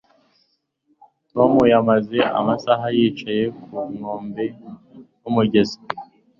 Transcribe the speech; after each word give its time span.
Tom 1.31 1.51
yamaze 1.73 2.17
amasaha 2.39 2.85
yicaye 2.97 3.43
ku 3.61 3.75
nkombe 3.93 4.45
zumugezi 5.19 5.79